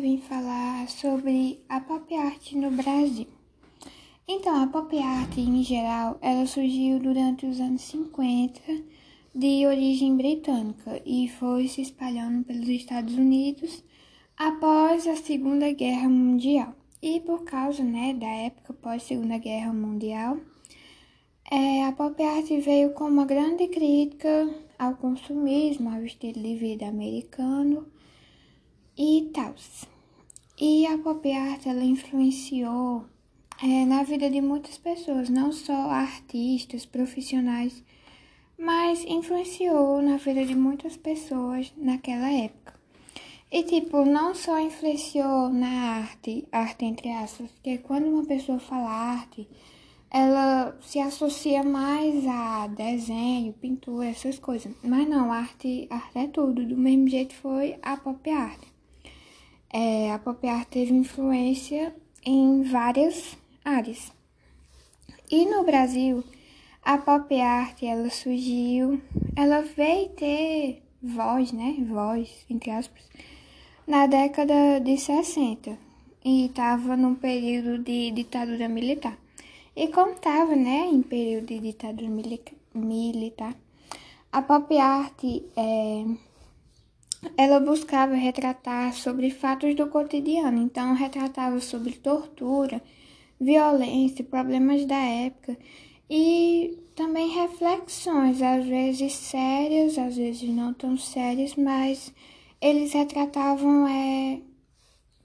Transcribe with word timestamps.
vim 0.00 0.16
falar 0.16 0.88
sobre 0.88 1.60
a 1.68 1.78
pop 1.78 2.14
art 2.14 2.52
no 2.52 2.70
Brasil. 2.70 3.26
Então, 4.26 4.62
a 4.62 4.66
pop 4.66 4.98
art 4.98 5.36
em 5.36 5.62
geral, 5.62 6.16
ela 6.22 6.46
surgiu 6.46 6.98
durante 6.98 7.44
os 7.44 7.60
anos 7.60 7.82
50, 7.82 8.60
de 9.34 9.66
origem 9.66 10.16
britânica, 10.16 11.02
e 11.04 11.28
foi 11.28 11.68
se 11.68 11.82
espalhando 11.82 12.44
pelos 12.44 12.68
Estados 12.68 13.14
Unidos 13.14 13.84
após 14.38 15.06
a 15.06 15.16
Segunda 15.16 15.70
Guerra 15.70 16.08
Mundial. 16.08 16.74
E 17.02 17.20
por 17.20 17.44
causa 17.44 17.82
né, 17.84 18.14
da 18.14 18.26
época 18.26 18.72
pós 18.72 19.02
Segunda 19.02 19.36
Guerra 19.36 19.72
Mundial, 19.72 20.38
é, 21.50 21.84
a 21.84 21.92
pop 21.92 22.22
art 22.22 22.48
veio 22.64 22.94
com 22.94 23.04
uma 23.04 23.26
grande 23.26 23.68
crítica 23.68 24.48
ao 24.78 24.94
consumismo, 24.96 25.90
ao 25.90 26.02
estilo 26.04 26.42
de 26.42 26.54
vida 26.56 26.86
americano 26.86 27.86
e 29.02 29.30
tal. 29.32 29.54
E 30.60 30.86
a 30.86 30.98
pop 30.98 31.32
art 31.32 31.64
ela 31.64 31.82
influenciou 31.82 33.06
é, 33.62 33.86
na 33.86 34.02
vida 34.02 34.28
de 34.28 34.42
muitas 34.42 34.76
pessoas, 34.76 35.30
não 35.30 35.52
só 35.52 35.72
artistas, 35.90 36.84
profissionais, 36.84 37.82
mas 38.58 39.02
influenciou 39.06 40.02
na 40.02 40.18
vida 40.18 40.44
de 40.44 40.54
muitas 40.54 40.98
pessoas 40.98 41.72
naquela 41.78 42.30
época. 42.30 42.78
E 43.50 43.62
tipo, 43.62 44.04
não 44.04 44.34
só 44.34 44.60
influenciou 44.60 45.48
na 45.48 46.02
arte, 46.02 46.46
arte 46.52 46.84
entre 46.84 47.10
aspas, 47.10 47.50
porque 47.52 47.78
quando 47.78 48.06
uma 48.06 48.26
pessoa 48.26 48.58
fala 48.58 48.90
arte, 48.90 49.48
ela 50.10 50.76
se 50.82 51.00
associa 51.00 51.62
mais 51.62 52.26
a 52.26 52.66
desenho, 52.66 53.54
pintura, 53.54 54.08
essas 54.08 54.38
coisas. 54.38 54.74
Mas 54.84 55.08
não, 55.08 55.32
arte, 55.32 55.86
arte 55.88 56.18
é 56.18 56.26
tudo. 56.26 56.66
Do 56.66 56.76
mesmo 56.76 57.08
jeito 57.08 57.32
foi 57.34 57.78
a 57.80 57.96
pop 57.96 58.28
art. 58.28 58.70
É, 59.72 60.12
a 60.12 60.18
pop 60.18 60.46
art 60.48 60.68
teve 60.68 60.92
influência 60.92 61.94
em 62.24 62.62
várias 62.64 63.36
áreas. 63.64 64.12
E 65.30 65.46
no 65.46 65.64
Brasil, 65.64 66.24
a 66.82 66.98
pop 66.98 67.40
art 67.40 67.82
ela 67.82 68.10
surgiu, 68.10 69.00
ela 69.36 69.62
veio 69.62 70.08
ter 70.10 70.82
voz, 71.00 71.52
né? 71.52 71.76
Voz, 71.88 72.44
entre 72.50 72.70
aspas, 72.72 73.02
na 73.86 74.06
década 74.06 74.80
de 74.80 74.98
60 74.98 75.78
e 76.24 76.46
estava 76.46 76.96
num 76.96 77.14
período 77.14 77.78
de 77.78 78.10
ditadura 78.10 78.68
militar. 78.68 79.16
E 79.74 79.88
como 79.88 80.12
estava, 80.12 80.54
né, 80.56 80.88
em 80.92 81.02
período 81.02 81.46
de 81.46 81.60
ditadura 81.60 82.10
militar, 82.74 83.54
a 84.32 84.42
pop 84.42 84.76
art 84.78 85.24
é, 85.56 86.04
ela 87.36 87.60
buscava 87.60 88.14
retratar 88.14 88.92
sobre 88.94 89.30
fatos 89.30 89.74
do 89.74 89.86
cotidiano, 89.88 90.62
então 90.62 90.94
retratava 90.94 91.60
sobre 91.60 91.92
tortura, 91.92 92.82
violência, 93.40 94.24
problemas 94.24 94.84
da 94.86 94.96
época 94.96 95.56
e 96.08 96.78
também 96.94 97.28
reflexões, 97.28 98.42
às 98.42 98.66
vezes 98.66 99.12
sérias, 99.12 99.96
às 99.96 100.16
vezes 100.16 100.48
não 100.48 100.72
tão 100.74 100.96
sérias, 100.96 101.54
mas 101.54 102.12
eles 102.60 102.92
retratavam 102.92 103.86
é, 103.88 104.40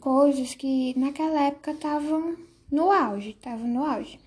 coisas 0.00 0.54
que 0.54 0.98
naquela 0.98 1.44
época 1.44 1.70
estavam 1.70 2.36
no 2.70 2.90
auge, 2.90 3.30
estavam 3.30 3.68
no 3.68 3.84
auge. 3.84 4.18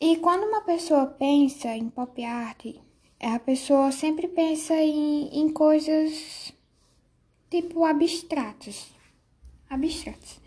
E 0.00 0.16
quando 0.16 0.44
uma 0.44 0.60
pessoa 0.60 1.06
pensa 1.06 1.74
em 1.74 1.88
pop 1.88 2.22
art, 2.22 2.66
a 3.20 3.38
pessoa 3.38 3.90
sempre 3.92 4.28
pensa 4.28 4.74
em, 4.74 5.28
em 5.40 5.48
coisas 5.48 6.52
tipo 7.50 7.84
abstratas. 7.84 8.88
Abstratas. 9.68 10.40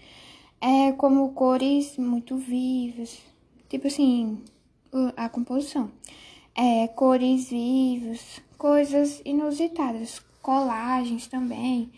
É 0.62 0.92
como 0.94 1.34
cores 1.34 1.98
muito 1.98 2.38
vivas. 2.38 3.20
Tipo 3.68 3.88
assim, 3.88 4.44
a 5.16 5.30
composição. 5.30 5.92
É, 6.56 6.88
cores 6.90 7.50
vivas, 7.50 8.42
coisas 8.58 9.22
inusitadas, 9.26 10.22
colagens 10.42 11.28
também. 11.28 11.92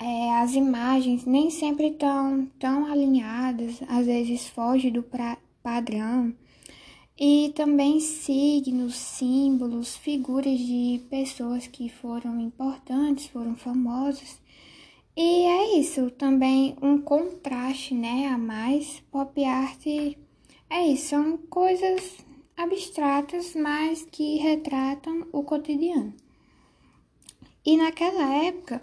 É, 0.00 0.36
as 0.38 0.54
imagens 0.54 1.26
nem 1.26 1.50
sempre 1.50 1.88
estão 1.88 2.48
tão 2.58 2.86
alinhadas, 2.86 3.82
às 3.86 4.06
vezes 4.06 4.48
foge 4.48 4.90
do 4.90 5.02
pra, 5.02 5.36
padrão 5.62 6.34
e 7.22 7.52
também 7.54 8.00
signos, 8.00 8.96
símbolos, 8.96 9.94
figuras 9.94 10.58
de 10.58 11.02
pessoas 11.10 11.66
que 11.66 11.90
foram 11.90 12.40
importantes, 12.40 13.26
foram 13.26 13.54
famosas. 13.54 14.40
E 15.14 15.42
é 15.44 15.78
isso, 15.78 16.10
também 16.12 16.74
um 16.80 16.98
contraste, 16.98 17.92
né, 17.92 18.28
a 18.28 18.38
mais. 18.38 19.00
Pop 19.10 19.44
art 19.44 19.86
é 20.70 20.86
isso, 20.86 21.08
são 21.08 21.36
coisas 21.36 22.24
abstratas, 22.56 23.54
mas 23.54 24.06
que 24.10 24.36
retratam 24.38 25.26
o 25.30 25.42
cotidiano. 25.42 26.14
E 27.66 27.76
naquela 27.76 28.34
época, 28.44 28.82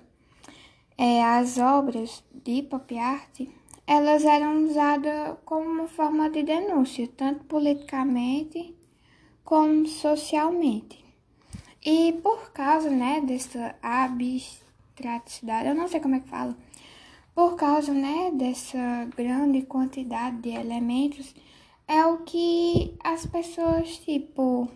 é, 0.96 1.24
as 1.24 1.58
obras 1.58 2.24
de 2.46 2.62
pop 2.62 2.96
art 3.00 3.48
elas 3.88 4.25
eram 4.25 4.66
usadas 4.66 5.38
como 5.46 5.88
forma 5.88 6.30
de 6.30 6.44
denúncia, 6.44 7.09
tanto 7.16 7.46
politicamente 7.46 8.75
como 9.46 9.88
socialmente. 9.88 11.06
E 11.84 12.12
por 12.22 12.52
causa, 12.52 12.90
né, 12.90 13.22
dessa 13.22 13.75
abstraticidade, 13.81 15.70
eu 15.70 15.75
não 15.75 15.88
sei 15.88 16.02
como 16.02 16.16
é 16.16 16.20
que 16.20 16.28
fala, 16.28 16.58
por 17.34 17.56
causa, 17.56 17.94
né, 17.94 18.30
dessa 18.34 19.06
grande 19.16 19.62
quantidade 19.62 20.38
de 20.42 20.50
elementos, 20.50 21.34
é 21.88 22.06
o 22.06 22.18
que 22.24 22.94
as 23.02 23.25
pessoas, 23.25 24.00
tipo, 24.00 24.68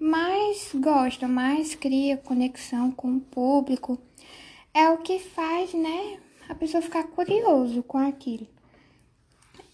mais 0.00 0.72
gostam, 0.74 1.28
mais 1.28 1.76
cria 1.76 2.16
conexão 2.16 2.90
com 2.90 3.16
o 3.16 3.20
público. 3.20 3.96
É 4.74 4.90
o 4.90 4.98
que 4.98 5.20
faz, 5.20 5.72
né, 5.72 6.18
a 6.48 6.54
pessoa 6.54 6.82
ficar 6.82 7.04
curioso 7.04 7.82
com 7.84 7.98
aquilo. 7.98 8.55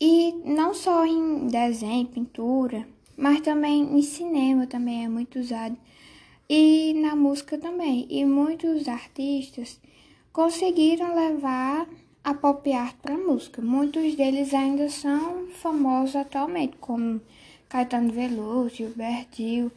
E 0.04 0.32
não 0.44 0.74
só 0.74 1.06
em 1.06 1.46
desenho, 1.46 2.08
pintura, 2.08 2.84
mas 3.16 3.40
também 3.40 3.82
em 3.96 4.02
cinema 4.02 4.66
também 4.66 5.04
é 5.04 5.08
muito 5.08 5.38
usado. 5.38 5.76
E 6.48 6.92
na 6.94 7.14
música 7.14 7.56
também. 7.56 8.08
E 8.10 8.24
muitos 8.24 8.88
artistas 8.88 9.80
conseguiram 10.32 11.14
levar 11.14 11.88
a 12.24 12.34
pop 12.34 12.72
art 12.72 12.96
para 13.00 13.16
música. 13.16 13.62
Muitos 13.62 14.16
deles 14.16 14.52
ainda 14.52 14.88
são 14.88 15.46
famosos 15.50 16.16
atualmente, 16.16 16.78
como 16.78 17.20
Caetano 17.68 18.12
Veloso, 18.12 18.74
Gilberto 18.74 19.36
Gil. 19.36 19.70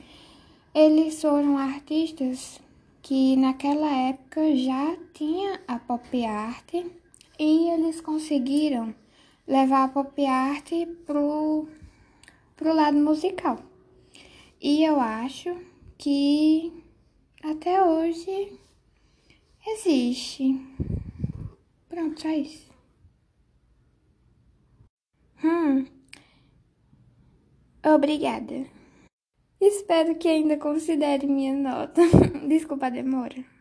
Eles 0.73 1.21
foram 1.21 1.55
artistas 1.55 2.59
que 3.03 3.35
naquela 3.35 3.95
época 4.09 4.55
já 4.55 4.97
tinha 5.13 5.61
a 5.67 5.77
pop 5.77 6.25
art 6.25 6.73
e 7.37 7.69
eles 7.69 8.01
conseguiram 8.01 9.04
levar 9.47 9.85
a 9.85 9.87
pop 9.89 10.25
art 10.25 10.71
pro, 11.05 11.67
pro 12.55 12.73
lado 12.73 12.97
musical. 12.97 13.59
E 14.61 14.83
eu 14.83 14.99
acho 14.99 15.55
que 15.97 16.83
até 17.43 17.83
hoje 17.83 18.57
existe. 19.67 20.59
Pronto, 21.87 22.21
só 22.21 22.29
isso. 22.29 22.69
Hum. 25.43 25.85
Obrigada. 27.83 28.65
Espero 29.61 30.15
que 30.15 30.27
ainda 30.27 30.57
considere 30.57 31.27
minha 31.27 31.53
nota. 31.53 32.01
Desculpa 32.47 32.87
a 32.87 32.89
demora. 32.89 33.54